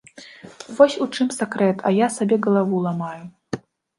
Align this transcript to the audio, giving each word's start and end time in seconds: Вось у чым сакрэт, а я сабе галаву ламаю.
Вось 0.79 0.95
у 1.05 1.07
чым 1.17 1.27
сакрэт, 1.35 1.83
а 1.89 1.93
я 1.97 2.07
сабе 2.17 2.35
галаву 2.47 2.81
ламаю. 2.87 3.23